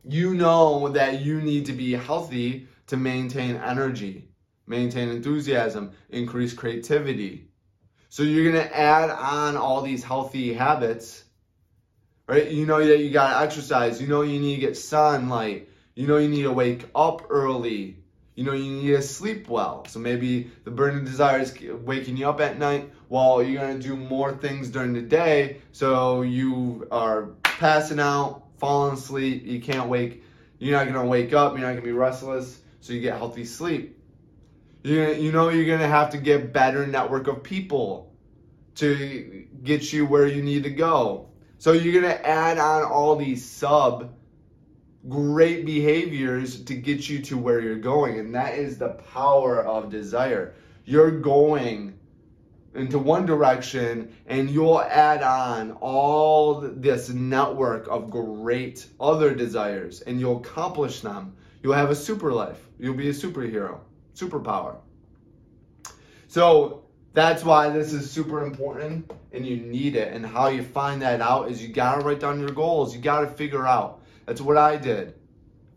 You 0.02 0.34
know 0.34 0.88
that 0.88 1.20
you 1.20 1.40
need 1.40 1.66
to 1.66 1.72
be 1.72 1.92
healthy 1.92 2.66
to 2.88 2.96
maintain 2.96 3.54
energy, 3.54 4.30
maintain 4.66 5.10
enthusiasm, 5.10 5.92
increase 6.08 6.52
creativity. 6.52 7.46
So 8.08 8.24
you're 8.24 8.50
going 8.50 8.66
to 8.66 8.76
add 8.76 9.10
on 9.10 9.56
all 9.56 9.82
these 9.82 10.02
healthy 10.02 10.54
habits, 10.54 11.22
right? 12.26 12.50
You 12.50 12.66
know 12.66 12.84
that 12.84 12.98
you 12.98 13.12
got 13.12 13.38
to 13.38 13.46
exercise. 13.46 14.02
You 14.02 14.08
know 14.08 14.22
you 14.22 14.40
need 14.40 14.56
to 14.56 14.60
get 14.60 14.76
sunlight 14.76 15.68
you 16.00 16.06
know 16.06 16.16
you 16.16 16.30
need 16.30 16.44
to 16.44 16.52
wake 16.52 16.86
up 16.94 17.26
early. 17.28 17.98
You 18.34 18.44
know 18.44 18.52
you 18.52 18.72
need 18.72 18.96
to 18.96 19.02
sleep 19.02 19.50
well. 19.50 19.84
So 19.86 19.98
maybe 19.98 20.50
the 20.64 20.70
burning 20.70 21.04
desire 21.04 21.40
is 21.40 21.54
waking 21.84 22.16
you 22.16 22.26
up 22.26 22.40
at 22.40 22.58
night 22.58 22.90
while 23.08 23.42
you're 23.42 23.60
going 23.60 23.78
to 23.78 23.86
do 23.86 23.96
more 23.96 24.32
things 24.32 24.70
during 24.70 24.94
the 24.94 25.02
day. 25.02 25.60
So 25.72 26.22
you 26.22 26.88
are 26.90 27.24
passing 27.42 28.00
out, 28.00 28.44
falling 28.56 28.94
asleep. 28.94 29.44
You 29.44 29.60
can't 29.60 29.90
wake. 29.90 30.24
You're 30.58 30.72
not 30.72 30.84
going 30.84 30.94
to 30.94 31.06
wake 31.06 31.34
up. 31.34 31.52
You're 31.52 31.66
not 31.66 31.72
going 31.72 31.82
to 31.82 31.82
be 31.82 31.92
restless. 31.92 32.58
So 32.80 32.94
you 32.94 33.02
get 33.02 33.18
healthy 33.18 33.44
sleep. 33.44 33.98
You 34.82 35.02
you 35.12 35.32
know 35.32 35.50
you're 35.50 35.66
going 35.66 35.80
to 35.80 35.86
have 35.86 36.08
to 36.12 36.18
get 36.18 36.50
better 36.50 36.86
network 36.86 37.26
of 37.26 37.42
people 37.42 38.10
to 38.76 39.46
get 39.62 39.92
you 39.92 40.06
where 40.06 40.26
you 40.26 40.42
need 40.42 40.62
to 40.62 40.70
go. 40.70 41.28
So 41.58 41.72
you're 41.72 42.00
going 42.00 42.10
to 42.10 42.26
add 42.26 42.56
on 42.56 42.84
all 42.84 43.16
these 43.16 43.44
sub 43.44 44.14
great 45.08 45.64
behaviors 45.64 46.62
to 46.64 46.74
get 46.74 47.08
you 47.08 47.20
to 47.22 47.38
where 47.38 47.60
you're 47.60 47.76
going. 47.76 48.18
And 48.18 48.34
that 48.34 48.54
is 48.54 48.78
the 48.78 48.90
power 49.12 49.64
of 49.64 49.90
desire. 49.90 50.54
You're 50.84 51.10
going 51.10 51.98
into 52.74 52.98
one 52.98 53.26
direction 53.26 54.14
and 54.26 54.50
you'll 54.50 54.80
add 54.80 55.22
on 55.22 55.72
all 55.80 56.60
this 56.60 57.08
network 57.08 57.88
of 57.88 58.10
great 58.10 58.86
other 59.00 59.34
desires 59.34 60.02
and 60.02 60.20
you'll 60.20 60.38
accomplish 60.38 61.00
them. 61.00 61.34
You'll 61.62 61.74
have 61.74 61.90
a 61.90 61.96
super 61.96 62.32
life. 62.32 62.58
You'll 62.78 62.94
be 62.94 63.08
a 63.08 63.12
superhero, 63.12 63.80
superpower. 64.14 64.76
So 66.28 66.84
that's 67.12 67.42
why 67.42 67.70
this 67.70 67.92
is 67.92 68.08
super 68.08 68.44
important 68.44 69.10
and 69.32 69.44
you 69.44 69.56
need 69.56 69.96
it. 69.96 70.12
And 70.12 70.24
how 70.24 70.48
you 70.48 70.62
find 70.62 71.02
that 71.02 71.20
out 71.20 71.50
is 71.50 71.60
you 71.60 71.68
got 71.68 71.96
to 71.96 72.06
write 72.06 72.20
down 72.20 72.38
your 72.38 72.50
goals. 72.50 72.94
You 72.94 73.00
got 73.00 73.20
to 73.20 73.26
figure 73.26 73.66
out 73.66 73.99
that's 74.30 74.40
what 74.40 74.56
I 74.56 74.76
did. 74.76 75.14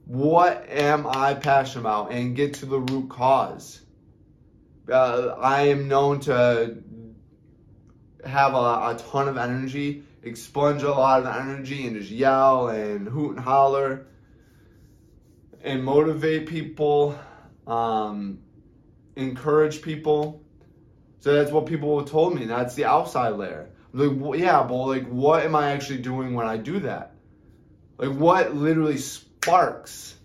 What 0.06 0.70
am 0.70 1.08
I 1.08 1.34
passionate 1.34 1.82
about? 1.82 2.12
And 2.12 2.36
get 2.36 2.54
to 2.56 2.68
the 2.68 2.80
root 2.80 3.10
cause. 3.10 3.82
Uh, 4.88 5.36
I 5.40 5.70
am 5.70 5.88
known 5.88 6.20
to 6.30 6.78
have 8.24 8.54
a, 8.54 8.58
a, 8.58 9.02
ton 9.10 9.28
of 9.28 9.38
energy, 9.38 10.04
expunge 10.22 10.84
a 10.84 10.92
lot 10.92 11.22
of 11.22 11.36
energy, 11.36 11.88
and 11.88 11.96
just 11.96 12.12
yell 12.12 12.68
and 12.68 13.08
hoot 13.08 13.38
and 13.38 13.40
holler 13.40 14.06
and 15.64 15.84
motivate 15.84 16.46
people, 16.46 17.18
um, 17.66 18.38
encourage 19.16 19.82
people. 19.82 20.44
So 21.22 21.34
that's 21.34 21.50
what 21.50 21.66
people 21.66 22.06
told 22.06 22.36
me. 22.36 22.46
That's 22.46 22.76
the 22.76 22.86
outside 22.86 23.30
layer. 23.30 23.72
like, 23.94 24.40
yeah, 24.40 24.62
but 24.62 24.76
like, 24.76 25.08
what 25.08 25.44
am 25.44 25.56
I 25.56 25.72
actually 25.72 26.04
doing 26.04 26.36
when 26.36 26.46
I 26.46 26.58
do 26.58 26.82
that? 26.82 27.13
Like 27.98 28.12
what 28.12 28.56
literally 28.56 28.98
sparks 28.98 30.16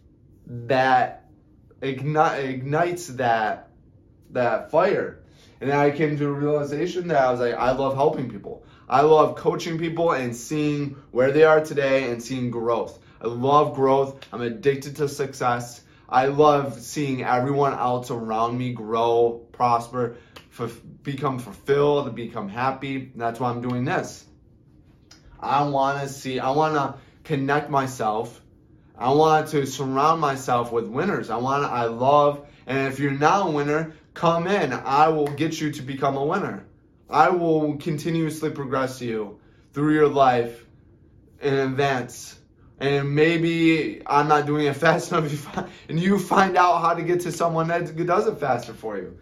that 0.46 1.26
ignite, 1.82 2.44
ignites 2.44 3.08
that 3.08 3.70
that 4.30 4.70
fire? 4.70 5.20
And 5.60 5.70
then 5.70 5.78
I 5.78 5.90
came 5.90 6.16
to 6.16 6.26
a 6.26 6.32
realization 6.32 7.08
that 7.08 7.22
I 7.22 7.30
was 7.30 7.40
like, 7.40 7.54
I 7.54 7.72
love 7.72 7.94
helping 7.94 8.30
people. 8.30 8.64
I 8.88 9.02
love 9.02 9.36
coaching 9.36 9.78
people 9.78 10.12
and 10.12 10.34
seeing 10.34 10.96
where 11.10 11.32
they 11.32 11.44
are 11.44 11.62
today 11.64 12.10
and 12.10 12.22
seeing 12.22 12.50
growth. 12.50 12.98
I 13.20 13.26
love 13.26 13.74
growth. 13.74 14.24
I'm 14.32 14.40
addicted 14.40 14.96
to 14.96 15.08
success. 15.08 15.82
I 16.08 16.26
love 16.26 16.80
seeing 16.80 17.24
everyone 17.24 17.74
else 17.74 18.10
around 18.10 18.56
me 18.56 18.72
grow, 18.72 19.46
prosper, 19.52 20.16
f- 20.58 20.80
become 21.02 21.38
fulfilled, 21.38 22.14
become 22.14 22.48
happy. 22.48 22.96
And 22.96 23.20
that's 23.20 23.40
why 23.40 23.50
I'm 23.50 23.60
doing 23.60 23.84
this. 23.84 24.24
I 25.40 25.68
want 25.68 26.00
to 26.00 26.08
see, 26.08 26.38
I 26.38 26.50
want 26.50 26.74
to 26.74 26.94
connect 27.28 27.68
myself. 27.68 28.40
I 28.96 29.12
want 29.12 29.48
to 29.48 29.66
surround 29.66 30.18
myself 30.18 30.72
with 30.72 30.86
winners. 30.88 31.28
I 31.28 31.36
want 31.36 31.62
to, 31.62 31.68
I 31.68 31.84
love, 31.84 32.46
and 32.66 32.88
if 32.88 32.98
you're 32.98 33.10
not 33.10 33.48
a 33.48 33.50
winner, 33.50 33.92
come 34.14 34.46
in. 34.46 34.72
I 34.72 35.08
will 35.08 35.26
get 35.26 35.60
you 35.60 35.70
to 35.72 35.82
become 35.82 36.16
a 36.16 36.24
winner. 36.24 36.64
I 37.10 37.28
will 37.28 37.76
continuously 37.76 38.48
progress 38.50 39.02
you 39.02 39.38
through 39.74 39.92
your 39.92 40.08
life 40.08 40.64
in 41.42 41.52
advance. 41.52 42.38
And 42.80 43.14
maybe 43.14 44.00
I'm 44.06 44.26
not 44.26 44.46
doing 44.46 44.64
it 44.64 44.76
fast 44.86 45.12
enough, 45.12 45.70
and 45.90 46.00
you 46.00 46.18
find 46.18 46.56
out 46.56 46.80
how 46.80 46.94
to 46.94 47.02
get 47.02 47.20
to 47.20 47.32
someone 47.32 47.68
that 47.68 47.94
does 48.06 48.26
it 48.26 48.40
faster 48.40 48.72
for 48.72 48.96
you. 48.96 49.18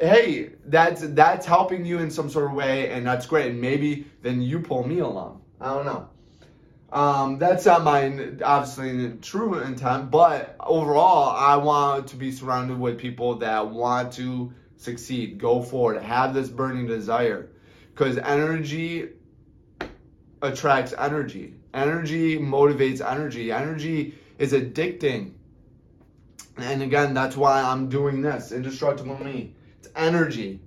Hey, 0.00 0.50
that's 0.64 1.02
that's 1.02 1.46
helping 1.46 1.84
you 1.86 1.98
in 1.98 2.10
some 2.10 2.28
sort 2.28 2.46
of 2.46 2.52
way, 2.52 2.90
and 2.90 3.06
that's 3.06 3.26
great. 3.26 3.52
And 3.52 3.60
maybe 3.60 4.06
then 4.22 4.42
you 4.42 4.58
pull 4.58 4.86
me 4.86 4.98
along. 4.98 5.42
I 5.60 5.72
don't 5.72 5.86
know. 5.86 6.08
Um, 6.96 7.38
that's 7.38 7.66
not 7.66 7.84
my 7.84 8.06
obviously 8.42 9.18
true 9.20 9.58
intent, 9.58 10.10
but 10.10 10.56
overall, 10.58 11.36
I 11.36 11.56
want 11.56 12.06
to 12.06 12.16
be 12.16 12.32
surrounded 12.32 12.80
with 12.80 12.96
people 12.96 13.34
that 13.40 13.68
want 13.68 14.14
to 14.14 14.50
succeed, 14.78 15.36
go 15.36 15.60
forward, 15.60 16.02
have 16.02 16.32
this 16.32 16.48
burning 16.48 16.86
desire, 16.86 17.50
because 17.92 18.16
energy 18.16 19.10
attracts 20.40 20.94
energy. 20.96 21.56
Energy 21.74 22.38
motivates 22.38 23.06
energy. 23.06 23.52
Energy 23.52 24.14
is 24.38 24.54
addicting. 24.54 25.32
And 26.56 26.82
again, 26.82 27.12
that's 27.12 27.36
why 27.36 27.60
I'm 27.60 27.90
doing 27.90 28.22
this. 28.22 28.52
Indestructible 28.52 29.22
Me. 29.22 29.54
It's 29.80 29.88
energy. 29.94 30.62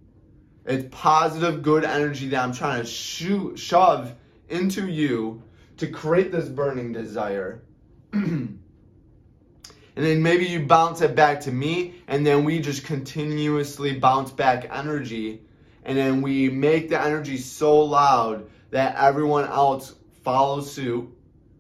It's 0.63 0.87
positive, 0.91 1.63
good 1.63 1.83
energy 1.83 2.29
that 2.29 2.43
I'm 2.43 2.53
trying 2.53 2.83
to 2.83 2.87
shoot, 2.87 3.57
shove 3.57 4.13
into 4.47 4.87
you 4.87 5.41
to 5.79 5.87
create 5.87 6.31
this 6.31 6.49
burning 6.49 6.91
desire. 6.91 7.63
and 8.13 8.59
then 9.95 10.21
maybe 10.21 10.45
you 10.45 10.65
bounce 10.65 11.01
it 11.01 11.15
back 11.15 11.39
to 11.41 11.51
me, 11.51 11.95
and 12.07 12.25
then 12.25 12.43
we 12.43 12.59
just 12.59 12.85
continuously 12.85 13.97
bounce 13.97 14.31
back 14.31 14.67
energy. 14.71 15.41
And 15.83 15.97
then 15.97 16.21
we 16.21 16.49
make 16.49 16.89
the 16.89 17.01
energy 17.01 17.37
so 17.37 17.79
loud 17.79 18.49
that 18.71 18.95
everyone 18.97 19.45
else 19.45 19.95
follows 20.23 20.71
suit, 20.71 21.09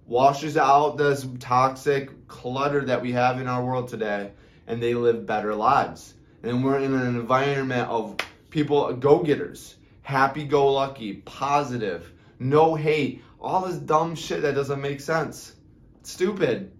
washes 0.05 0.57
out 0.57 0.97
this 0.97 1.25
toxic 1.39 2.27
clutter 2.27 2.83
that 2.85 3.01
we 3.01 3.13
have 3.13 3.39
in 3.39 3.47
our 3.47 3.63
world 3.63 3.87
today, 3.87 4.31
and 4.67 4.83
they 4.83 4.93
live 4.93 5.25
better 5.25 5.55
lives. 5.55 6.13
And 6.43 6.63
we're 6.63 6.79
in 6.79 6.93
an 6.93 7.07
environment 7.07 7.89
of 7.89 8.17
people, 8.49 8.93
go 8.93 9.23
getters, 9.23 9.75
happy 10.01 10.43
go 10.43 10.73
lucky, 10.73 11.13
positive, 11.13 12.11
no 12.39 12.75
hate, 12.75 13.23
all 13.41 13.65
this 13.65 13.77
dumb 13.77 14.15
shit 14.15 14.41
that 14.41 14.55
doesn't 14.55 14.81
make 14.81 14.99
sense. 14.99 15.55
It's 16.01 16.11
stupid. 16.11 16.71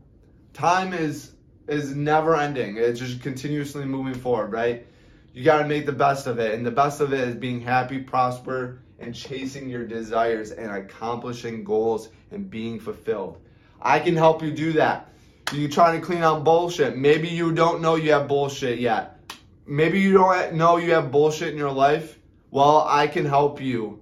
Time 0.54 0.94
is 0.94 1.32
is 1.68 1.96
never 1.96 2.36
ending. 2.36 2.78
It's 2.78 3.00
just 3.00 3.22
continuously 3.22 3.86
moving 3.86 4.16
forward, 4.16 4.52
right? 4.52 4.88
You 5.34 5.44
got 5.44 5.62
to 5.62 5.68
make 5.68 5.86
the 5.86 5.92
best 5.92 6.26
of 6.26 6.40
it. 6.40 6.56
And 6.56 6.66
the 6.66 6.72
best 6.72 7.00
of 7.00 7.14
it 7.14 7.20
is 7.20 7.36
being 7.36 7.62
happy, 7.62 8.00
prosper, 8.00 8.82
and 8.98 9.14
chasing 9.14 9.70
your 9.70 9.86
desires 9.86 10.50
and 10.52 10.72
accomplishing 10.72 11.64
goals 11.64 12.10
and 12.32 12.50
being 12.50 12.80
fulfilled. 12.80 13.40
I 13.80 14.00
can 14.00 14.16
help 14.16 14.42
you 14.42 14.52
do 14.52 14.74
that. 14.74 15.14
You're 15.54 15.70
trying 15.70 16.00
to 16.00 16.06
clean 16.06 16.24
out 16.24 16.44
bullshit. 16.44 16.98
Maybe 16.98 17.28
you 17.28 17.54
don't 17.54 17.82
know 17.82 17.96
you 17.96 18.12
have 18.12 18.28
bullshit 18.28 18.80
yet. 18.80 19.20
Maybe 19.66 20.00
you 20.00 20.14
don't 20.14 20.56
know 20.56 20.78
you 20.78 20.94
have 20.94 21.12
bullshit 21.12 21.50
in 21.50 21.58
your 21.58 21.72
life. 21.72 22.18
Well, 22.50 22.86
I 22.88 23.06
can 23.08 23.26
help 23.26 23.62
you 23.62 24.02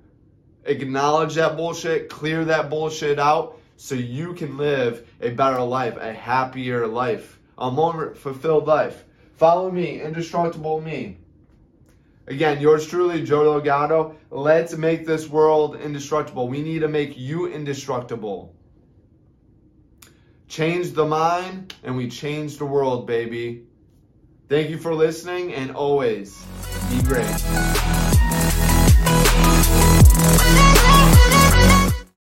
acknowledge 0.68 1.36
that 1.36 1.58
bullshit, 1.58 2.10
clear 2.10 2.46
that 2.46 2.70
bullshit 2.70 3.20
out 3.20 3.60
so 3.78 3.96
you 3.96 4.34
can 4.34 4.58
live 4.58 5.08
a 5.22 5.32
better 5.32 5.62
life, 5.62 5.98
a 5.98 6.14
happier 6.14 6.88
life, 6.88 7.40
a 7.58 7.72
more 7.72 8.14
fulfilled 8.16 8.68
life. 8.68 9.04
Follow 9.36 9.72
me, 9.72 10.02
indestructible 10.02 10.82
me. 10.82 11.18
Again, 12.28 12.60
yours 12.60 12.86
truly, 12.86 13.24
Joe 13.24 13.44
Delgado. 13.44 14.16
Let's 14.30 14.76
make 14.76 15.06
this 15.06 15.30
world 15.30 15.78
indestructible. 15.78 16.50
We 16.50 16.62
need 16.62 16.80
to 16.80 16.88
make 16.90 17.18
you 17.18 17.48
indestructible. 17.48 18.54
Change 20.50 20.92
the 20.92 21.06
mind, 21.06 21.74
and 21.84 21.96
we 21.96 22.10
change 22.10 22.58
the 22.58 22.66
world, 22.66 23.08
baby. 23.08 23.64
Thank 24.50 24.70
you 24.70 24.78
for 24.78 24.94
listening, 24.94 25.54
and 25.54 25.72
always 25.72 26.44
be 26.90 27.02
great. 27.04 27.97
Thank 30.20 30.77